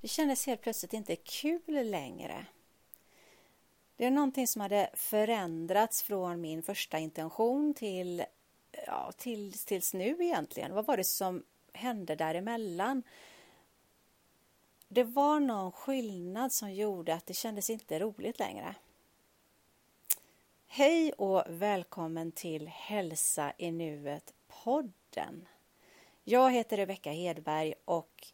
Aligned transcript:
Det 0.00 0.08
kändes 0.08 0.46
helt 0.46 0.60
plötsligt 0.60 0.92
inte 0.92 1.16
kul 1.16 1.90
längre. 1.90 2.46
Det 3.96 4.04
är 4.04 4.10
någonting 4.10 4.46
som 4.46 4.60
hade 4.60 4.90
förändrats 4.94 6.02
från 6.02 6.40
min 6.40 6.62
första 6.62 6.98
intention 6.98 7.74
till 7.74 8.24
ja, 8.86 9.12
tills, 9.16 9.64
tills 9.64 9.94
nu 9.94 10.16
egentligen. 10.20 10.74
Vad 10.74 10.86
var 10.86 10.96
det 10.96 11.04
som 11.04 11.44
hände 11.72 12.16
däremellan? 12.16 13.02
Det 14.88 15.04
var 15.04 15.40
någon 15.40 15.72
skillnad 15.72 16.52
som 16.52 16.72
gjorde 16.72 17.14
att 17.14 17.26
det 17.26 17.34
kändes 17.34 17.70
inte 17.70 17.98
roligt 17.98 18.38
längre. 18.38 18.74
Hej 20.66 21.12
och 21.12 21.44
välkommen 21.48 22.32
till 22.32 22.68
Hälsa 22.68 23.52
i 23.58 23.70
nuet-podden. 23.70 25.46
Jag 26.24 26.52
heter 26.52 26.76
Rebecka 26.76 27.10
Hedberg 27.10 27.74
och 27.84 28.32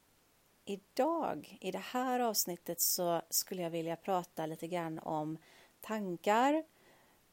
idag 0.64 1.58
i 1.60 1.70
det 1.70 1.82
här 1.84 2.20
avsnittet 2.20 2.80
så 2.80 3.22
skulle 3.30 3.62
jag 3.62 3.70
vilja 3.70 3.96
prata 3.96 4.46
lite 4.46 4.66
grann 4.66 4.98
om 4.98 5.38
tankar, 5.80 6.64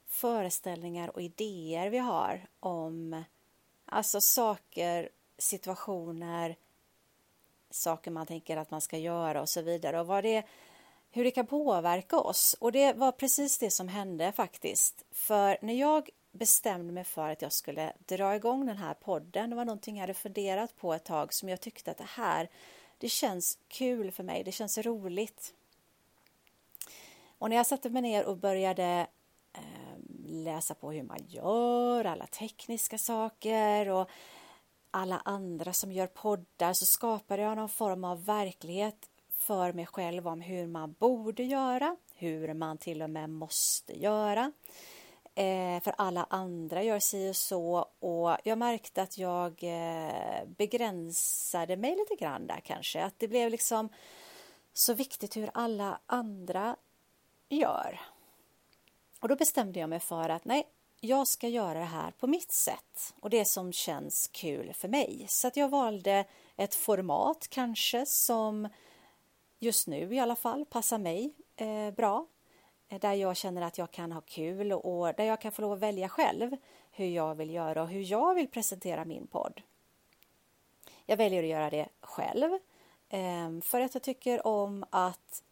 föreställningar 0.07 1.09
och 1.15 1.21
idéer 1.21 1.89
vi 1.89 1.97
har 1.97 2.47
om 2.59 3.23
alltså 3.85 4.21
saker, 4.21 5.09
situationer, 5.37 6.55
saker 7.70 8.11
man 8.11 8.25
tänker 8.25 8.57
att 8.57 8.71
man 8.71 8.81
ska 8.81 8.97
göra 8.97 9.41
och 9.41 9.49
så 9.49 9.61
vidare 9.61 9.99
och 9.99 10.07
vad 10.07 10.23
det, 10.23 10.43
hur 11.11 11.23
det 11.23 11.31
kan 11.31 11.48
påverka 11.48 12.20
oss. 12.20 12.55
Och 12.59 12.71
det 12.71 12.93
var 12.93 13.11
precis 13.11 13.57
det 13.57 13.71
som 13.71 13.87
hände 13.87 14.31
faktiskt. 14.31 15.05
För 15.11 15.57
när 15.61 15.73
jag 15.73 16.09
bestämde 16.31 16.93
mig 16.93 17.03
för 17.03 17.29
att 17.29 17.41
jag 17.41 17.51
skulle 17.51 17.93
dra 18.05 18.35
igång 18.35 18.65
den 18.65 18.77
här 18.77 18.93
podden, 18.93 19.49
det 19.49 19.55
var 19.55 19.65
någonting 19.65 19.95
jag 19.95 20.01
hade 20.01 20.13
funderat 20.13 20.75
på 20.77 20.93
ett 20.93 21.03
tag 21.03 21.34
som 21.34 21.49
jag 21.49 21.61
tyckte 21.61 21.91
att 21.91 21.98
det 21.98 22.03
här, 22.03 22.49
det 23.01 23.09
känns 23.09 23.57
kul 23.67 24.11
för 24.11 24.23
mig, 24.23 24.43
det 24.43 24.51
känns 24.51 24.77
roligt. 24.77 25.53
Och 27.37 27.49
när 27.49 27.55
jag 27.55 27.65
satte 27.65 27.89
mig 27.89 28.01
ner 28.01 28.26
och 28.26 28.37
började 28.37 29.07
eh, 29.53 29.62
läsa 30.26 30.73
på 30.73 30.91
hur 30.91 31.03
man 31.03 31.26
gör, 31.27 32.05
alla 32.05 32.27
tekniska 32.27 32.98
saker 32.98 33.89
och 33.89 34.09
alla 34.91 35.21
andra 35.26 35.73
som 35.73 35.91
gör 35.91 36.07
poddar 36.07 36.73
så 36.73 36.85
skapade 36.85 37.41
jag 37.41 37.57
någon 37.57 37.70
form 37.70 38.03
av 38.03 38.26
verklighet 38.26 39.09
för 39.29 39.73
mig 39.73 39.85
själv 39.85 40.27
om 40.27 40.41
hur 40.41 40.67
man 40.67 40.95
borde 40.99 41.43
göra, 41.43 41.95
hur 42.15 42.54
man 42.54 42.77
till 42.77 43.01
och 43.01 43.09
med 43.09 43.29
måste 43.29 43.99
göra. 43.99 44.51
Eh, 45.35 45.82
för 45.82 45.93
alla 45.98 46.26
andra 46.29 46.84
gör 46.84 46.99
si 46.99 47.29
och 47.29 47.35
så 47.35 47.85
och 47.99 48.37
jag 48.43 48.57
märkte 48.57 49.01
att 49.01 49.18
jag 49.18 49.63
eh, 49.63 50.46
begränsade 50.57 51.77
mig 51.77 51.96
lite 51.96 52.23
grann 52.23 52.48
där 52.48 52.60
kanske. 52.63 53.04
Att 53.04 53.20
det 53.20 53.27
blev 53.27 53.51
liksom 53.51 53.90
så 54.73 54.93
viktigt 54.93 55.38
hur 55.38 55.49
alla 55.54 55.99
andra 56.05 56.76
gör. 57.49 58.01
Och 59.20 59.27
då 59.27 59.35
bestämde 59.35 59.79
jag 59.79 59.90
mig 59.90 59.99
för 59.99 60.29
att 60.29 60.46
nej, 60.46 60.68
jag 60.99 61.27
ska 61.27 61.48
göra 61.48 61.79
det 61.79 61.85
här 61.85 62.12
på 62.12 62.27
mitt 62.27 62.51
sätt 62.51 63.13
och 63.20 63.29
det 63.29 63.45
som 63.45 63.73
känns 63.73 64.28
kul 64.28 64.73
för 64.73 64.88
mig. 64.88 65.25
Så 65.29 65.47
att 65.47 65.57
jag 65.57 65.69
valde 65.69 66.25
ett 66.56 66.75
format 66.75 67.47
kanske 67.50 68.06
som 68.06 68.69
just 69.59 69.88
nu 69.88 70.16
i 70.16 70.19
alla 70.19 70.35
fall 70.35 70.66
passar 70.66 70.97
mig 70.97 71.34
eh, 71.56 71.91
bra. 71.91 72.28
Eh, 72.91 73.00
där 73.00 73.13
jag 73.13 73.38
känner 73.38 73.61
att 73.61 73.78
jag 73.78 73.91
kan 73.91 74.11
ha 74.11 74.22
kul 74.22 74.73
och 74.73 75.13
där 75.16 75.23
jag 75.23 75.41
kan 75.41 75.51
få 75.51 75.61
lov 75.61 75.73
att 75.73 75.79
välja 75.79 76.09
själv 76.09 76.57
hur 76.91 77.06
jag 77.06 77.35
vill 77.35 77.50
göra 77.50 77.81
och 77.81 77.89
hur 77.89 78.11
jag 78.11 78.35
vill 78.35 78.47
presentera 78.47 79.06
min 79.06 79.28
podd. 79.28 79.61
Jag 81.06 81.17
väljer 81.17 81.44
att 81.44 81.50
göra 81.50 81.69
det 81.69 81.89
själv 82.01 82.59
ehm, 83.09 83.61
för 83.61 83.81
att 83.81 83.94
jag 83.94 84.03
tycker 84.03 84.47
om 84.47 84.85
att 84.89 85.44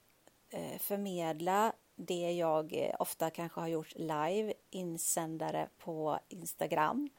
eh, 0.49 0.79
förmedla 0.79 1.73
det 1.95 2.31
jag 2.31 2.73
eh, 2.73 2.95
ofta 2.99 3.29
kanske 3.29 3.59
har 3.59 3.67
gjort 3.67 3.93
live, 3.95 4.53
insändare 4.69 5.69
på 5.77 6.19
Instagram. 6.29 7.09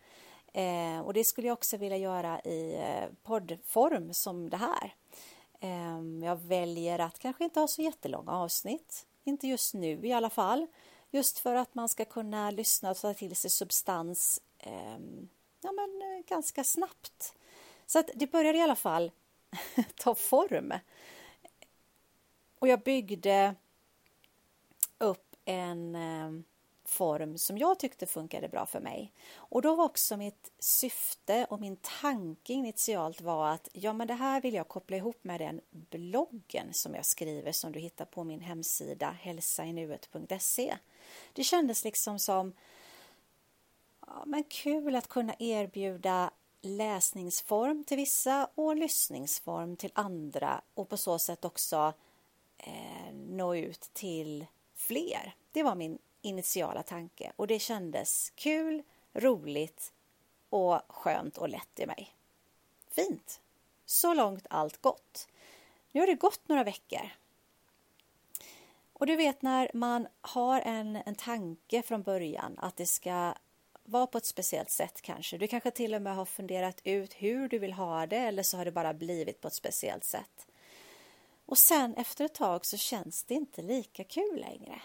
Ehm, 0.53 1.05
och 1.05 1.13
det 1.13 1.25
skulle 1.25 1.47
jag 1.47 1.53
också 1.53 1.77
vilja 1.77 1.97
göra 1.97 2.41
i 2.41 2.81
poddform 3.23 4.15
som 4.15 4.51
det 4.51 4.57
här. 4.57 4.95
Ehm, 5.61 6.23
jag 6.23 6.37
väljer 6.37 6.99
att 6.99 7.19
kanske 7.19 7.45
inte 7.45 7.61
ha 7.61 7.69
så 7.69 7.83
jättelånga 7.83 8.33
avsnitt, 8.33 9.07
inte 9.25 9.49
just 9.49 9.75
nu 9.75 10.07
i 10.07 10.13
alla 10.13 10.31
fall. 10.31 10.67
Just 11.11 11.39
för 11.39 11.55
att 11.55 11.75
man 11.75 11.89
ska 11.89 12.05
kunna 12.05 12.51
lyssna 12.51 12.91
och 12.91 12.97
ta 12.97 13.15
till 13.15 13.37
sig 13.37 13.51
substans 13.51 14.41
eh, 14.59 14.99
ja, 15.61 15.73
men, 15.73 16.03
eh, 16.03 16.25
ganska 16.29 16.65
snabbt. 16.65 17.35
Så 17.87 17.99
att 17.99 18.11
det 18.15 18.27
började 18.27 18.59
i 18.59 18.63
alla 18.63 18.77
fall 18.77 19.11
ta 19.97 20.15
form. 20.15 20.73
Och 22.59 22.69
jag 22.69 22.81
byggde 22.81 23.55
upp 24.99 25.37
en 25.45 25.95
eh, 25.95 26.31
form 26.91 27.39
som 27.39 27.59
jag 27.59 27.79
tyckte 27.79 28.07
funkade 28.07 28.49
bra 28.49 28.67
för 28.67 28.81
mig. 28.81 29.13
Och 29.37 29.63
då 29.63 29.75
var 29.75 29.85
också 29.85 30.17
mitt 30.17 30.53
syfte 30.59 31.47
och 31.51 31.61
min 31.61 31.77
tanke 31.77 32.53
initialt 32.53 33.21
var 33.21 33.49
att 33.49 33.69
ja, 33.73 33.93
men 33.93 34.07
det 34.07 34.15
här 34.15 34.41
vill 34.41 34.55
jag 34.55 34.69
koppla 34.69 34.97
ihop 34.97 35.25
med 35.25 35.41
den 35.41 35.61
bloggen 35.71 36.73
som 36.73 36.95
jag 36.95 37.07
skriver 37.07 37.53
som 37.53 37.73
du 37.73 37.81
hittar 37.81 38.05
på 38.05 38.25
min 38.25 38.41
hemsida 38.41 39.11
hälsainuet.se. 39.21 40.77
Det 41.33 41.45
kändes 41.45 41.85
liksom 41.85 42.19
som 42.19 42.53
ja, 44.07 44.23
men 44.27 44.45
kul 44.45 44.97
att 44.97 45.09
kunna 45.09 45.35
erbjuda 45.39 46.31
läsningsform 46.63 47.85
till 47.85 47.97
vissa 47.97 48.49
och 48.55 48.77
lyssningsform 48.77 49.77
till 49.77 49.93
andra 49.95 50.61
och 50.75 50.89
på 50.89 50.97
så 50.97 51.19
sätt 51.19 51.45
också 51.45 51.93
eh, 52.59 53.15
nå 53.15 53.55
ut 53.55 53.91
till 53.93 54.47
fler. 54.75 55.35
Det 55.53 55.63
var 55.63 55.75
min 55.75 55.99
initiala 56.23 56.83
tanke 56.83 57.33
och 57.37 57.47
det 57.47 57.59
kändes 57.59 58.33
kul, 58.35 58.83
roligt 59.13 59.93
och 60.51 60.81
skönt 60.89 61.39
och 61.39 61.49
lätt 61.49 61.81
i 61.81 61.87
mig. 61.87 62.15
Fint! 62.91 63.41
Så 63.87 64.15
långt 64.15 64.47
allt 64.51 64.83
gott. 64.83 65.29
Nu 65.93 66.01
har 66.01 66.07
det 66.07 66.15
gått 66.15 66.49
några 66.49 66.65
veckor. 66.65 67.11
Och 68.93 69.07
du 69.07 69.17
vet 69.17 69.43
när 69.43 69.71
man 69.75 70.09
har 70.21 70.61
en, 70.61 70.97
en 70.97 71.15
tanke 71.15 71.83
från 71.83 72.03
början 72.03 72.59
att 72.59 72.77
det 72.77 72.87
ska 72.87 73.35
vara 73.85 74.07
på 74.07 74.19
ett 74.19 74.27
speciellt 74.27 74.71
sätt 74.71 75.03
kanske. 75.03 75.39
Du 75.39 75.47
kanske 75.47 75.71
till 75.71 75.95
och 75.95 76.03
med 76.03 76.17
har 76.17 76.25
funderat 76.25 76.81
ut 76.85 77.13
hur 77.13 77.49
du 77.49 77.59
vill 77.59 77.73
ha 77.73 78.07
det 78.07 78.17
eller 78.17 78.43
så 78.43 78.57
har 78.57 78.65
det 78.65 78.73
bara 78.73 78.95
blivit 78.95 79.41
på 79.41 79.49
ett 79.49 79.55
speciellt 79.55 80.05
sätt. 80.05 80.47
Och 81.47 81.59
sen 81.59 81.95
efter 81.95 82.25
ett 82.25 82.35
tag 82.35 82.67
så 82.67 82.77
känns 82.77 83.25
det 83.25 83.35
inte 83.35 83.63
lika 83.63 84.05
kul 84.05 84.41
längre. 84.41 84.83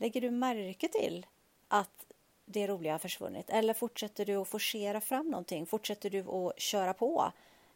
Lägger 0.00 0.20
du 0.20 0.30
märke 0.30 0.88
till 0.88 1.26
att 1.68 2.06
det 2.44 2.66
roliga 2.66 2.92
har 2.92 2.98
försvunnit 2.98 3.50
eller 3.50 3.74
fortsätter 3.74 4.26
du 4.26 4.36
att 4.36 4.48
forcera 4.48 5.00
fram 5.00 5.26
någonting? 5.26 5.66
Fortsätter 5.66 6.10
du 6.10 6.28
att 6.28 6.60
köra 6.60 6.94
på 6.94 7.32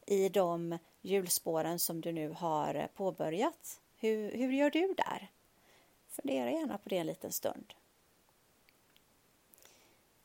i 0.07 0.29
de 0.29 0.79
hjulspåren 1.03 1.79
som 1.79 2.01
du 2.01 2.13
nu 2.13 2.29
har 2.29 2.89
påbörjat? 2.95 3.81
Hur, 3.97 4.33
hur 4.33 4.53
gör 4.53 4.71
du 4.71 4.95
där? 4.97 5.31
Fundera 6.09 6.51
gärna 6.51 6.79
på 6.79 6.89
det 6.89 6.99
en 6.99 7.07
liten 7.07 7.33
stund. 7.33 7.75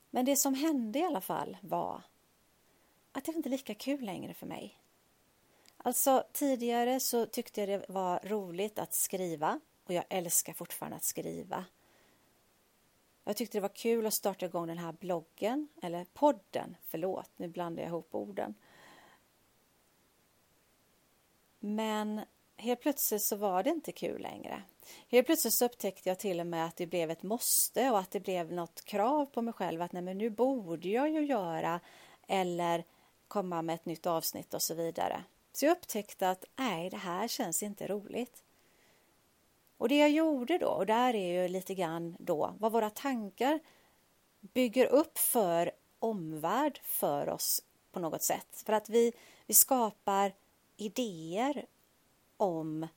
Men 0.09 0.25
det 0.25 0.35
som 0.35 0.53
hände 0.53 0.99
i 0.99 1.03
alla 1.03 1.21
fall 1.21 1.57
var 1.61 2.01
att 3.11 3.25
det 3.25 3.31
inte 3.31 3.49
var 3.49 3.57
lika 3.57 3.75
kul 3.75 4.01
längre 4.01 4.33
för 4.33 4.45
mig. 4.45 4.79
Alltså 5.77 6.23
tidigare 6.31 6.99
så 6.99 7.25
tyckte 7.25 7.61
jag 7.61 7.69
det 7.69 7.89
var 7.89 8.19
roligt 8.23 8.79
att 8.79 8.93
skriva 8.93 9.59
och 9.85 9.93
jag 9.93 10.05
älskar 10.09 10.53
fortfarande 10.53 10.97
att 10.97 11.03
skriva. 11.03 11.65
Jag 13.29 13.37
tyckte 13.37 13.57
det 13.57 13.61
var 13.61 13.75
kul 13.75 14.05
att 14.05 14.13
starta 14.13 14.45
igång 14.45 14.67
den 14.67 14.77
här 14.77 14.91
bloggen, 14.91 15.67
eller 15.81 16.05
podden, 16.13 16.77
förlåt, 16.83 17.31
nu 17.37 17.47
blandar 17.47 17.83
jag 17.83 17.89
ihop 17.89 18.15
orden. 18.15 18.55
Men 21.59 22.21
helt 22.57 22.81
plötsligt 22.81 23.23
så 23.23 23.35
var 23.35 23.63
det 23.63 23.69
inte 23.69 23.91
kul 23.91 24.21
längre. 24.21 24.63
Helt 25.07 25.25
plötsligt 25.25 25.53
så 25.53 25.65
upptäckte 25.65 26.09
jag 26.09 26.19
till 26.19 26.39
och 26.39 26.47
med 26.47 26.65
att 26.65 26.75
det 26.75 26.87
blev 26.87 27.11
ett 27.11 27.23
måste 27.23 27.89
och 27.89 27.99
att 27.99 28.11
det 28.11 28.19
blev 28.19 28.51
något 28.51 28.85
krav 28.85 29.25
på 29.25 29.41
mig 29.41 29.53
själv 29.53 29.81
att 29.81 29.91
nej 29.91 30.01
men 30.01 30.17
nu 30.17 30.29
borde 30.29 30.89
jag 30.89 31.09
ju 31.09 31.25
göra 31.25 31.79
eller 32.27 32.83
komma 33.27 33.61
med 33.61 33.75
ett 33.75 33.85
nytt 33.85 34.05
avsnitt 34.05 34.53
och 34.53 34.63
så 34.63 34.75
vidare. 34.75 35.23
Så 35.53 35.65
jag 35.65 35.71
upptäckte 35.71 36.29
att 36.29 36.45
nej, 36.55 36.89
det 36.89 36.97
här 36.97 37.27
känns 37.27 37.63
inte 37.63 37.87
roligt. 37.87 38.43
Och 39.79 39.89
det 39.89 39.97
jag 39.97 40.09
gjorde 40.09 40.57
då, 40.57 40.67
och 40.67 40.85
där 40.85 41.15
är 41.15 41.41
ju 41.41 41.47
lite 41.47 41.75
grann 41.75 42.15
då 42.19 42.55
vad 42.59 42.71
våra 42.71 42.89
tankar 42.89 43.59
bygger 44.39 44.85
upp 44.85 45.17
för 45.17 45.71
omvärld 45.99 46.79
för 46.83 47.29
oss 47.29 47.63
på 47.91 47.99
något 47.99 48.23
sätt. 48.23 48.63
För 48.65 48.73
att 48.73 48.89
vi, 48.89 49.13
vi 49.45 49.53
skapar 49.53 50.33
idéer 50.77 51.65
om 52.37 52.87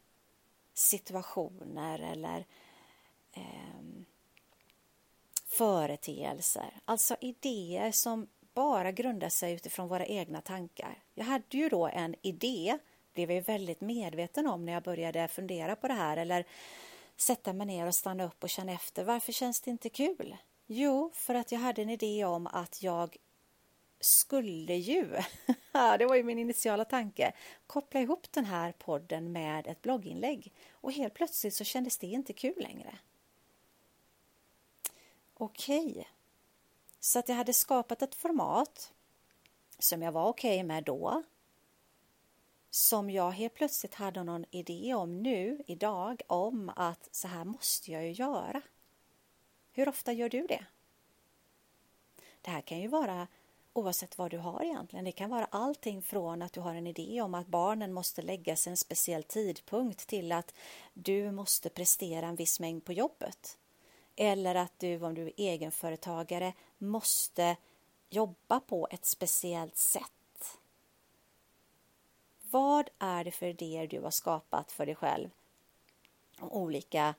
situationer 0.75 1.99
eller 1.99 2.47
eh, 3.33 4.03
företeelser. 5.47 6.81
Alltså 6.85 7.17
idéer 7.21 7.93
som 7.93 8.29
bara 8.55 8.93
grundar 8.93 9.29
sig 9.29 9.53
utifrån 9.53 9.89
våra 9.89 10.07
egna 10.07 10.41
tankar. 10.41 11.03
Jag 11.15 11.25
hade 11.25 11.57
ju 11.57 11.69
då 11.69 11.87
en 11.87 12.15
idé 12.23 12.79
blev 13.15 13.31
jag 13.31 13.43
väldigt 13.43 13.81
medveten 13.81 14.47
om 14.47 14.65
när 14.65 14.73
jag 14.73 14.83
började 14.83 15.29
fundera 15.29 15.77
på 15.77 15.89
det 15.89 15.95
här 15.95 16.17
eller 16.17 16.47
sätta 17.17 17.53
mig 17.53 17.67
ner 17.67 17.87
och 17.87 17.95
stanna 17.95 18.25
upp 18.25 18.43
och 18.43 18.51
känna 18.51 18.73
efter. 18.73 19.05
Varför 19.05 19.33
känns 19.33 19.61
det 19.61 19.71
inte 19.71 19.89
kul? 19.89 20.37
Jo, 20.67 21.11
för 21.15 21.35
att 21.35 21.53
jag 21.53 21.59
hade 21.59 21.83
en 21.83 21.91
idé 21.91 22.25
om 22.25 22.47
att 22.47 22.83
jag 22.83 23.17
skulle 24.01 24.75
ju, 24.75 25.09
det 25.99 26.07
var 26.07 26.15
ju 26.15 26.23
min 26.23 26.39
initiala 26.39 26.85
tanke, 26.85 27.33
koppla 27.67 28.01
ihop 28.01 28.33
den 28.33 28.45
här 28.45 28.73
podden 28.73 29.33
med 29.33 29.67
ett 29.67 29.83
blogginlägg. 29.83 30.53
Och 30.73 30.93
helt 30.93 31.15
plötsligt 31.15 31.55
så 31.55 31.65
kändes 31.65 31.99
det 31.99 32.07
inte 32.07 32.33
kul 32.33 32.63
längre. 32.63 32.99
Okej, 35.35 35.91
okay. 35.91 36.05
så 37.01 37.19
att 37.19 37.29
jag 37.29 37.37
hade 37.37 37.55
skapat 37.55 38.03
ett 38.03 38.15
format 38.15 38.93
som 39.79 40.03
jag 40.03 40.13
var 40.13 40.29
okej 40.29 40.57
okay 40.57 40.65
med 40.65 40.85
då. 40.85 41.23
Som 42.75 43.11
jag 43.11 43.31
helt 43.31 43.55
plötsligt 43.55 43.95
hade 43.95 44.25
någon 44.25 44.45
idé 44.51 44.95
om 44.95 45.23
nu, 45.23 45.63
idag, 45.67 46.23
om 46.27 46.73
att 46.77 47.09
så 47.11 47.29
här 47.29 47.45
måste 47.45 47.93
jag 47.93 48.05
ju 48.05 48.13
göra. 48.13 48.63
Hur 49.73 49.89
ofta 49.89 50.13
gör 50.13 50.29
du 50.29 50.47
det? 50.47 50.67
Det 52.41 52.51
här 52.51 52.61
kan 52.61 52.81
ju 52.81 52.89
vara 52.89 53.27
oavsett 53.73 54.19
vad 54.19 54.31
du 54.31 54.39
har 54.39 54.63
egentligen. 54.63 55.05
Det 55.05 55.13
kan 55.13 55.31
vara 55.31 55.45
allting 55.45 56.03
från 56.03 56.43
att 56.43 56.53
du 56.53 56.61
har 56.61 56.75
en 56.75 56.87
idé 56.87 57.23
om 57.23 57.35
att 57.35 57.47
barnen 57.47 57.93
måste 57.93 58.23
lägga 58.23 58.57
sig 58.57 58.71
en 58.71 58.77
speciell 58.77 59.23
tidpunkt 59.23 60.07
till 60.07 60.33
att 60.33 60.55
du 60.95 61.33
måste 61.33 61.69
prestera 61.69 62.27
en 62.27 62.37
viss 62.37 62.61
mängd 62.61 62.85
på 62.85 62.93
jobbet. 62.93 63.59
Eller 64.17 64.55
att 64.55 64.79
du, 64.79 65.05
om 65.05 65.15
du 65.15 65.23
är 65.27 65.33
egenföretagare, 65.37 66.53
måste 66.79 67.57
jobba 68.11 68.61
på 68.61 68.89
ett 68.91 69.05
speciellt 69.05 69.77
sätt. 69.77 70.22
Vad 72.53 72.91
är 72.99 73.25
det 73.25 73.31
för 73.31 73.47
idéer 73.47 73.87
du 73.87 74.01
har 74.01 74.11
skapat 74.11 74.73
för 74.73 74.87
dig 74.87 74.95
själv 74.95 75.31
Och 76.41 76.57
olika 76.57 77.15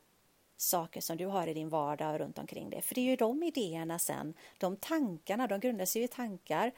saker 0.57 1.01
som 1.01 1.17
du 1.17 1.25
har 1.25 1.47
i 1.47 1.53
din 1.53 1.69
vardag 1.69 2.13
och 2.13 2.19
runt 2.19 2.37
omkring 2.37 2.69
dig. 2.69 2.81
För 2.81 2.95
det 2.95 3.01
är 3.01 3.05
ju 3.05 3.15
de 3.15 3.43
idéerna 3.43 3.99
sen, 3.99 4.33
de 4.57 4.75
tankarna, 4.75 5.47
de 5.47 5.59
grundar 5.59 5.85
sig 5.85 6.03
i 6.03 6.07
tankar 6.07 6.71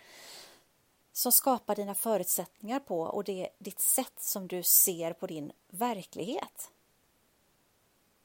som 1.12 1.31
skapar 1.31 1.75
dina 1.75 1.96
förutsättningar 1.96 2.80
på 2.80 3.02
och 3.02 3.24
det 3.24 3.50
ditt 3.57 3.80
sätt 3.80 4.19
som 4.19 4.48
du 4.48 4.63
ser 4.63 5.13
på 5.13 5.28
din 5.28 5.52
verklighet. 5.68 6.72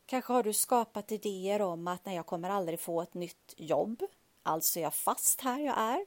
Kanske 0.07 0.33
har 0.33 0.43
du 0.43 0.53
skapat 0.53 1.13
idéer 1.13 1.63
om 1.63 1.89
att 1.89 2.07
när 2.07 2.15
jag 2.15 2.27
kommer 2.27 2.51
aldrig 2.51 2.81
få 2.81 3.03
ett 3.03 3.15
nytt 3.15 3.55
jobb, 3.57 4.03
alltså 4.43 4.79
är 4.79 4.83
jag 4.83 4.95
fast 4.95 5.41
här 5.41 5.61
jag 5.61 5.79
är. 5.79 6.07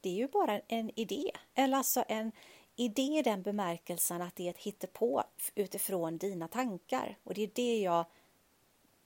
Det 0.00 0.08
är 0.08 0.14
ju 0.14 0.28
bara 0.28 0.60
en 0.60 0.90
idé, 1.00 1.32
eller 1.54 1.76
alltså 1.76 2.04
en 2.08 2.32
idé 2.76 3.18
i 3.18 3.22
den 3.22 3.42
bemärkelsen 3.42 4.22
att 4.22 4.36
det 4.36 4.46
är 4.46 4.50
ett 4.50 4.58
hittepå 4.58 5.24
utifrån 5.54 6.18
dina 6.18 6.48
tankar 6.48 7.18
och 7.24 7.34
det 7.34 7.42
är 7.42 7.50
det 7.54 7.80
jag 7.80 8.06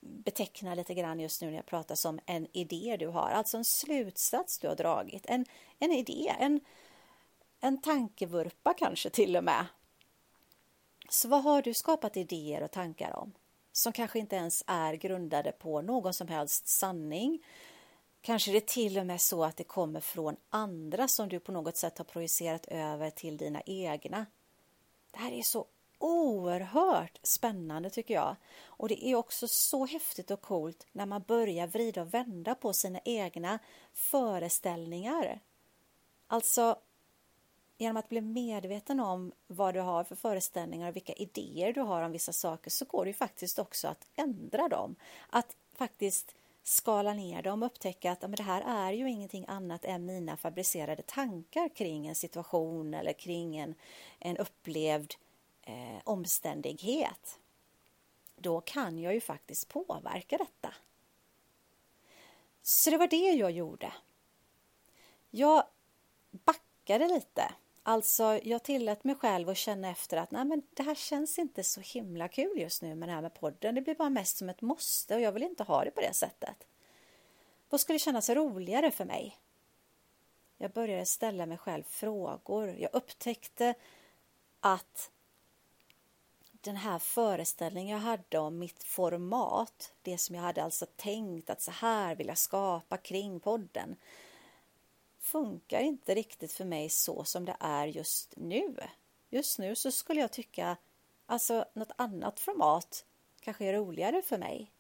betecknar 0.01 0.77
lite 0.77 0.95
grann 0.95 1.21
just 1.21 1.43
nu 1.43 1.51
när 1.51 1.57
jag 1.57 1.67
pratar 1.67 1.95
som 1.95 2.21
en 2.27 2.47
idé 2.53 2.97
du 2.99 3.07
har, 3.07 3.31
alltså 3.31 3.57
en 3.57 3.65
slutsats 3.65 4.59
du 4.59 4.69
har 4.69 4.77
dragit, 4.77 5.27
en, 5.27 5.45
en 5.79 5.93
idé, 5.93 6.35
en, 6.39 6.61
en 7.61 7.81
tankevurpa 7.81 8.75
kanske 8.75 9.11
till 9.11 9.37
och 9.37 9.45
med. 9.45 9.67
Så 11.09 11.29
vad 11.29 11.43
har 11.43 11.63
du 11.63 11.75
skapat 11.75 12.17
idéer 12.17 12.63
och 12.63 12.71
tankar 12.71 13.17
om? 13.17 13.33
Som 13.73 13.93
kanske 13.93 14.19
inte 14.19 14.37
ens 14.37 14.65
är 14.67 14.95
grundade 14.95 15.53
på 15.53 15.83
någon 15.83 16.15
som 16.15 16.29
helst 16.29 16.69
sanning. 16.69 17.45
Kanske 18.23 18.51
det 18.51 18.59
är 18.59 18.61
till 18.61 18.99
och 18.99 19.07
med 19.07 19.21
så 19.21 19.45
att 19.45 19.57
det 19.57 19.65
kommer 19.65 20.01
från 20.01 20.37
andra 20.51 21.09
som 21.09 21.29
du 21.29 21.41
på 21.41 21.53
något 21.53 21.77
sätt 21.77 21.99
har 21.99 22.05
projicerat 22.05 22.67
över 22.67 23.11
till 23.11 23.37
dina 23.37 23.63
egna. 23.67 24.27
Det 25.11 25.19
här 25.19 25.33
är 25.33 25.43
så 25.43 25.67
oerhört 25.99 27.19
spännande 27.23 27.91
tycker 27.91 28.15
jag. 28.15 28.37
Och 28.65 28.89
det 28.89 29.07
är 29.07 29.15
också 29.15 29.49
så 29.49 29.87
häftigt 29.87 30.31
och 30.31 30.41
coolt 30.41 30.87
när 30.93 31.07
man 31.07 31.25
börjar 31.27 31.67
vrida 31.67 32.03
och 32.03 32.15
vända 32.15 32.55
på 32.55 32.73
sina 32.73 33.01
egna 33.05 33.59
föreställningar. 33.93 35.41
Alltså 36.27 36.77
genom 37.79 37.97
att 37.97 38.09
bli 38.09 38.21
medveten 38.21 39.01
om 39.01 39.33
vad 39.47 39.75
du 39.75 39.81
har 39.81 40.05
för 40.05 40.17
föreställningar 40.17 40.89
och 40.89 40.97
vilka 40.97 41.13
idéer 41.13 41.73
du 41.73 41.81
har 41.81 42.03
om 42.03 42.13
vissa 42.13 42.33
saker 42.33 42.71
så 42.71 42.85
går 42.85 43.05
det 43.05 43.09
ju 43.09 43.15
faktiskt 43.15 43.59
också 43.59 43.89
att 43.89 44.07
ändra 44.15 44.69
dem. 44.69 44.97
Att 45.31 45.57
faktiskt 45.75 46.35
skala 46.63 47.15
ner 47.15 47.43
dem 47.43 47.63
och 47.63 47.67
upptäcka 47.67 48.13
att 48.13 48.23
men 48.23 48.31
det 48.31 48.43
här 48.43 48.89
är 48.89 48.93
ju 48.93 49.11
ingenting 49.11 49.45
annat 49.49 49.85
än 49.85 50.07
mina 50.07 50.37
fabricerade 50.37 51.03
tankar 51.03 51.69
kring 51.69 52.07
en 52.07 52.15
situation 52.15 52.95
eller 52.95 53.13
kring 53.13 53.57
en, 53.57 53.75
en 54.19 54.37
upplevd 54.37 55.15
eh, 55.63 56.01
omständighet, 56.05 57.39
då 58.37 58.61
kan 58.61 58.99
jag 58.99 59.15
ju 59.15 59.21
faktiskt 59.21 59.69
påverka 59.69 60.39
detta. 60.39 60.75
Så 62.63 62.91
det 62.91 62.97
var 62.97 63.07
det 63.07 63.31
jag 63.31 63.51
gjorde. 63.51 63.93
Jag 65.31 65.65
backade 66.31 67.09
lite. 67.09 67.53
Alltså, 67.83 68.41
jag 68.43 68.63
tillät 68.63 69.05
mig 69.05 69.15
själv 69.15 69.49
att 69.49 69.57
känna 69.57 69.91
efter 69.91 70.17
att 70.17 70.31
nej, 70.31 70.45
men 70.45 70.63
det 70.75 70.83
här 70.83 70.95
känns 70.95 71.39
inte 71.39 71.65
så 71.65 71.81
himla 71.81 72.29
kul 72.29 72.59
just 72.59 72.83
nu 72.83 72.95
med 72.95 73.09
det 73.09 73.13
här 73.13 73.23
med 73.23 73.35
podden. 73.35 73.75
Det 73.75 73.81
blir 73.81 73.95
bara 73.95 74.11
mest 74.11 74.37
som 74.37 74.49
ett 74.49 74.63
måste 74.63 75.15
och 75.15 75.21
jag 75.21 75.33
vill 75.33 75.43
inte 75.43 75.65
ha 75.65 75.85
det 75.85 75.91
på 75.91 76.01
det 76.01 76.15
sättet. 76.15 76.67
Vad 77.71 77.81
skulle 77.81 77.99
kännas 77.99 78.31
roligare 78.31 78.91
för 78.91 79.05
mig? 79.05 79.39
Jag 80.59 80.71
började 80.71 81.07
ställa 81.07 81.47
mig 81.47 81.59
själv 81.59 81.83
frågor. 81.83 82.77
Jag 82.79 82.91
upptäckte 82.95 83.75
att 84.61 85.11
den 86.61 86.77
här 86.77 86.99
föreställningen 86.99 87.97
jag 87.97 88.03
hade 88.03 88.39
om 88.39 88.59
mitt 88.59 88.83
format, 88.83 89.93
det 90.03 90.19
som 90.19 90.35
jag 90.35 90.43
hade 90.43 90.63
alltså 90.63 90.87
tänkt 90.97 91.51
att 91.51 91.63
så 91.63 91.71
här 91.71 92.15
vill 92.15 92.27
jag 92.27 92.39
skapa 92.39 92.97
kring 92.97 93.41
podden, 93.41 93.97
funkar 95.31 95.81
inte 95.81 96.15
riktigt 96.15 96.53
för 96.53 96.65
mig 96.65 96.89
så 96.89 97.25
som 97.25 97.45
det 97.45 97.57
är 97.61 97.87
just 97.87 98.37
nu. 98.37 98.77
Just 99.31 99.59
nu 99.59 99.75
så 99.75 99.93
skulle 99.93 100.21
jag 100.21 100.33
tycka 100.33 100.77
alltså 101.27 101.65
något 101.73 101.93
annat 101.97 102.41
format 102.41 103.05
kanske 103.41 103.65
är 103.65 103.73
roligare 103.73 104.23
för 104.23 104.39
mig. 104.39 104.73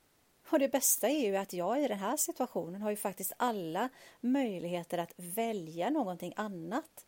Och 0.50 0.58
det 0.58 0.68
bästa 0.68 1.08
är 1.08 1.26
ju 1.26 1.36
att 1.36 1.52
jag 1.52 1.84
i 1.84 1.88
den 1.88 1.98
här 1.98 2.16
situationen 2.16 2.82
har 2.82 2.90
ju 2.90 2.96
faktiskt 2.96 3.32
alla 3.36 3.88
möjligheter 4.20 4.98
att 4.98 5.12
välja 5.16 5.90
någonting 5.90 6.32
annat 6.36 7.06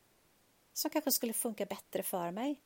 som 0.73 0.91
kanske 0.91 1.13
skulle 1.13 1.33
funka 1.33 1.67
bättre 1.67 2.03
för 2.03 2.31
mig. 2.31 2.61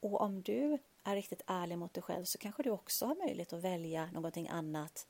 Och 0.00 0.20
om 0.20 0.42
du 0.42 0.78
är 1.04 1.14
riktigt 1.14 1.42
ärlig 1.46 1.78
mot 1.78 1.94
dig 1.94 2.02
själv 2.02 2.24
så 2.24 2.38
kanske 2.38 2.62
du 2.62 2.70
också 2.70 3.06
har 3.06 3.14
möjlighet 3.14 3.52
att 3.52 3.64
välja 3.64 4.06
någonting 4.06 4.48
annat 4.48 5.06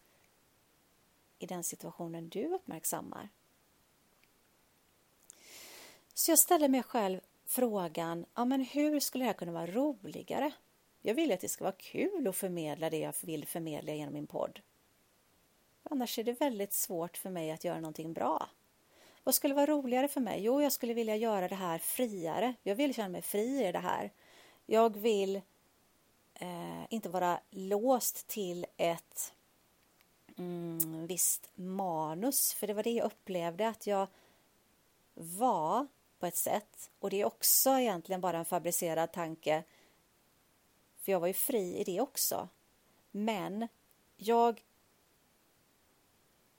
i 1.38 1.46
den 1.46 1.64
situationen 1.64 2.28
du 2.28 2.54
uppmärksammar. 2.54 3.28
Så 6.14 6.30
jag 6.30 6.38
ställer 6.38 6.68
mig 6.68 6.82
själv 6.82 7.20
frågan, 7.46 8.26
ja 8.34 8.44
men 8.44 8.60
hur 8.60 9.00
skulle 9.00 9.24
det 9.24 9.26
här 9.26 9.34
kunna 9.34 9.52
vara 9.52 9.66
roligare? 9.66 10.52
Jag 11.02 11.14
vill 11.14 11.32
att 11.32 11.40
det 11.40 11.48
ska 11.48 11.64
vara 11.64 11.74
kul 11.78 12.28
att 12.28 12.36
förmedla 12.36 12.90
det 12.90 12.98
jag 12.98 13.14
vill 13.22 13.46
förmedla 13.46 13.92
genom 13.92 14.14
min 14.14 14.26
podd. 14.26 14.60
Annars 15.82 16.18
är 16.18 16.24
det 16.24 16.40
väldigt 16.40 16.72
svårt 16.72 17.16
för 17.16 17.30
mig 17.30 17.50
att 17.50 17.64
göra 17.64 17.80
någonting 17.80 18.12
bra. 18.12 18.48
Vad 19.24 19.34
skulle 19.34 19.54
vara 19.54 19.66
roligare 19.66 20.08
för 20.08 20.20
mig? 20.20 20.42
Jo, 20.42 20.62
jag 20.62 20.72
skulle 20.72 20.94
vilja 20.94 21.16
göra 21.16 21.48
det 21.48 21.54
här 21.54 21.78
friare. 21.78 22.54
Jag 22.62 22.74
vill 22.74 22.94
känna 22.94 23.08
mig 23.08 23.22
fri 23.22 23.68
i 23.68 23.72
det 23.72 23.78
här. 23.78 24.12
Jag 24.66 24.96
vill 24.96 25.36
eh, 26.34 26.84
inte 26.88 27.08
vara 27.08 27.40
låst 27.50 28.26
till 28.26 28.66
ett 28.76 29.34
mm, 30.38 31.06
visst 31.06 31.50
manus. 31.54 32.54
För 32.54 32.66
det 32.66 32.74
var 32.74 32.82
det 32.82 32.90
jag 32.90 33.06
upplevde 33.06 33.68
att 33.68 33.86
jag 33.86 34.06
var 35.14 35.86
på 36.18 36.26
ett 36.26 36.36
sätt. 36.36 36.90
Och 36.98 37.10
det 37.10 37.20
är 37.20 37.24
också 37.24 37.70
egentligen 37.70 38.20
bara 38.20 38.38
en 38.38 38.44
fabricerad 38.44 39.12
tanke. 39.12 39.64
För 41.00 41.12
jag 41.12 41.20
var 41.20 41.26
ju 41.26 41.32
fri 41.32 41.76
i 41.76 41.84
det 41.84 42.00
också. 42.00 42.48
Men 43.10 43.68
jag 44.16 44.62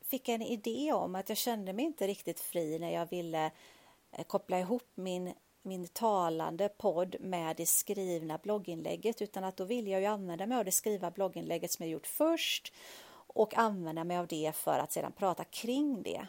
fick 0.02 0.30
en 0.30 0.42
idé 0.42 0.94
om 0.94 1.16
att 1.16 1.30
jag 1.30 1.38
kände 1.38 1.74
mig 1.74 1.86
inte 1.86 2.08
riktigt 2.08 2.40
fri 2.40 2.80
när 2.80 2.94
jag 2.94 3.10
ville 3.10 3.52
eh, 4.12 4.24
koppla 4.24 4.60
ihop 4.60 4.90
min 4.96 5.34
min 5.66 5.88
talande 5.88 6.70
podd 6.70 7.16
med 7.20 7.56
det 7.56 7.66
skrivna 7.66 8.38
blogginlägget 8.38 9.22
utan 9.22 9.44
att 9.44 9.58
då 9.58 9.64
ville 9.64 9.90
jag 9.90 10.02
ju 10.02 10.08
använda 10.08 10.46
mig 10.46 10.58
av 10.58 10.66
det 10.66 10.72
skrivna 10.72 11.12
blogginlägget 11.12 11.72
som 11.72 11.84
jag 11.84 11.92
gjort 11.92 12.08
först 12.08 12.74
och 13.28 13.58
använda 13.58 14.04
mig 14.04 14.18
av 14.18 14.28
det 14.28 14.52
för 14.56 14.80
att 14.80 14.92
sedan 14.92 15.12
prata 15.12 15.44
kring 15.44 16.04
det. 16.04 16.28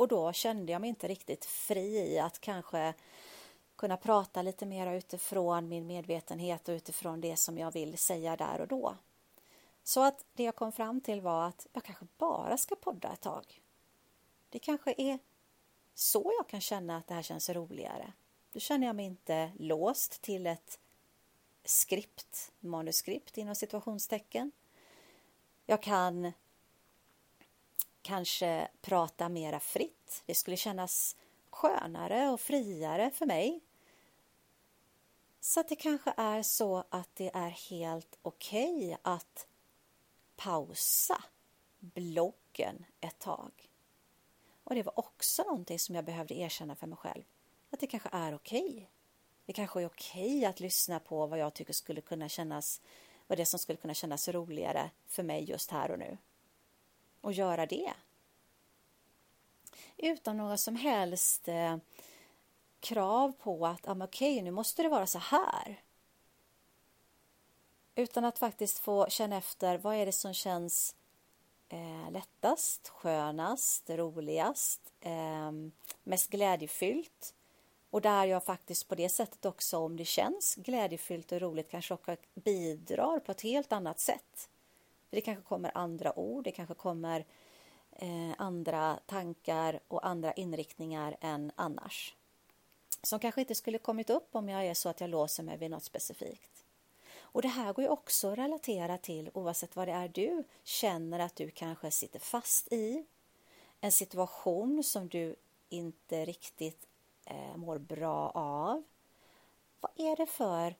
Och 0.00 0.08
då 0.08 0.32
kände 0.32 0.72
jag 0.72 0.80
mig 0.80 0.88
inte 0.88 1.08
riktigt 1.08 1.44
fri 1.44 2.12
i 2.12 2.18
att 2.18 2.40
kanske 2.40 2.94
kunna 3.76 3.96
prata 3.96 4.42
lite 4.42 4.66
mer 4.66 4.92
utifrån 4.92 5.68
min 5.68 5.86
medvetenhet 5.86 6.68
och 6.68 6.72
utifrån 6.72 7.20
det 7.20 7.36
som 7.36 7.58
jag 7.58 7.70
vill 7.72 7.98
säga 7.98 8.36
där 8.36 8.60
och 8.60 8.68
då. 8.68 8.96
Så 9.82 10.02
att 10.02 10.24
det 10.32 10.42
jag 10.42 10.56
kom 10.56 10.72
fram 10.72 11.00
till 11.00 11.20
var 11.20 11.48
att 11.48 11.66
jag 11.72 11.84
kanske 11.84 12.06
bara 12.18 12.58
ska 12.58 12.74
podda 12.76 13.12
ett 13.12 13.20
tag. 13.20 13.62
Det 14.48 14.58
kanske 14.58 14.94
är 14.98 15.18
så 15.94 16.32
jag 16.38 16.48
kan 16.48 16.60
känna 16.60 16.96
att 16.96 17.06
det 17.06 17.14
här 17.14 17.22
känns 17.22 17.50
roligare. 17.50 18.12
Då 18.52 18.60
känner 18.60 18.86
jag 18.86 18.96
mig 18.96 19.06
inte 19.06 19.52
låst 19.58 20.22
till 20.22 20.46
ett 20.46 20.78
skript, 21.64 22.52
manuskript 22.60 23.38
inom 23.38 23.54
situationstecken. 23.54 24.52
Jag 25.66 25.82
kan 25.82 26.32
kanske 28.10 28.68
prata 28.80 29.28
mera 29.28 29.60
fritt. 29.60 30.22
Det 30.26 30.34
skulle 30.34 30.56
kännas 30.56 31.16
skönare 31.50 32.28
och 32.28 32.40
friare 32.40 33.10
för 33.10 33.26
mig. 33.26 33.60
Så 35.40 35.60
att 35.60 35.68
det 35.68 35.76
kanske 35.76 36.14
är 36.16 36.42
så 36.42 36.84
att 36.88 37.08
det 37.14 37.30
är 37.34 37.48
helt 37.48 38.18
okej 38.22 38.86
okay 38.86 38.96
att 39.02 39.46
pausa 40.36 41.24
bloggen 41.78 42.84
ett 43.00 43.18
tag. 43.18 43.70
Och 44.64 44.74
det 44.74 44.82
var 44.82 44.98
också 44.98 45.42
någonting 45.42 45.78
som 45.78 45.94
jag 45.94 46.04
behövde 46.04 46.34
erkänna 46.34 46.76
för 46.76 46.86
mig 46.86 46.96
själv. 46.96 47.22
Att 47.70 47.80
det 47.80 47.86
kanske 47.86 48.08
är 48.12 48.34
okej. 48.34 48.70
Okay. 48.70 48.86
Det 49.46 49.52
kanske 49.52 49.80
är 49.80 49.86
okej 49.86 50.36
okay 50.36 50.44
att 50.44 50.60
lyssna 50.60 51.00
på 51.00 51.26
vad 51.26 51.38
jag 51.38 51.54
tycker 51.54 51.72
skulle 51.72 52.00
kunna 52.00 52.28
kännas, 52.28 52.80
vad 53.26 53.38
det 53.38 53.46
som 53.46 53.58
skulle 53.58 53.76
kunna 53.76 53.94
kännas 53.94 54.28
roligare 54.28 54.90
för 55.06 55.22
mig 55.22 55.44
just 55.44 55.70
här 55.70 55.90
och 55.90 55.98
nu. 55.98 56.18
Och 57.20 57.32
göra 57.32 57.66
det. 57.66 57.92
Utan 59.96 60.36
några 60.36 60.56
som 60.56 60.76
helst 60.76 61.48
eh, 61.48 61.76
krav 62.80 63.32
på 63.32 63.66
att 63.66 63.88
ah, 63.88 63.92
okej, 63.92 64.32
okay, 64.32 64.42
nu 64.42 64.50
måste 64.50 64.82
det 64.82 64.88
vara 64.88 65.06
så 65.06 65.18
här. 65.18 65.82
Utan 67.94 68.24
att 68.24 68.38
faktiskt 68.38 68.78
få 68.78 69.06
känna 69.08 69.36
efter 69.36 69.78
vad 69.78 69.96
är 69.96 70.06
det 70.06 70.12
som 70.12 70.34
känns 70.34 70.96
eh, 71.68 72.10
lättast, 72.10 72.88
skönast, 72.88 73.90
roligast, 73.90 74.80
eh, 75.00 75.52
mest 76.02 76.30
glädjefyllt. 76.30 77.34
Och 77.90 78.00
där 78.00 78.26
jag 78.26 78.44
faktiskt 78.44 78.88
på 78.88 78.94
det 78.94 79.08
sättet 79.08 79.44
också, 79.44 79.78
om 79.78 79.96
det 79.96 80.04
känns 80.04 80.54
glädjefyllt 80.54 81.32
och 81.32 81.40
roligt, 81.40 81.70
kanske 81.70 81.94
också 81.94 82.16
bidrar 82.34 83.20
på 83.20 83.32
ett 83.32 83.40
helt 83.40 83.72
annat 83.72 84.00
sätt. 84.00 84.48
Det 85.10 85.20
kanske 85.20 85.44
kommer 85.44 85.76
andra 85.76 86.18
ord, 86.18 86.44
det 86.44 86.50
kanske 86.50 86.74
kommer 86.74 87.24
eh, 87.92 88.32
andra 88.38 88.98
tankar 89.06 89.80
och 89.88 90.06
andra 90.06 90.32
inriktningar 90.32 91.16
än 91.20 91.52
annars. 91.54 92.14
Som 93.02 93.18
kanske 93.18 93.40
inte 93.40 93.54
skulle 93.54 93.78
kommit 93.78 94.10
upp 94.10 94.28
om 94.32 94.48
jag 94.48 94.66
är 94.66 94.74
så 94.74 94.88
att 94.88 95.00
jag 95.00 95.10
låser 95.10 95.42
mig 95.42 95.58
vid 95.58 95.70
något 95.70 95.84
specifikt. 95.84 96.64
Och 97.32 97.42
det 97.42 97.48
här 97.48 97.72
går 97.72 97.84
ju 97.84 97.90
också 97.90 98.32
att 98.32 98.38
relatera 98.38 98.98
till 98.98 99.30
oavsett 99.34 99.76
vad 99.76 99.88
det 99.88 99.92
är 99.92 100.08
du 100.08 100.44
känner 100.64 101.18
att 101.18 101.36
du 101.36 101.50
kanske 101.50 101.90
sitter 101.90 102.18
fast 102.18 102.72
i. 102.72 103.04
En 103.80 103.92
situation 103.92 104.84
som 104.84 105.08
du 105.08 105.36
inte 105.68 106.24
riktigt 106.24 106.86
eh, 107.24 107.56
mår 107.56 107.78
bra 107.78 108.30
av. 108.34 108.82
Vad 109.80 109.92
är 109.96 110.16
det 110.16 110.26
för 110.26 110.74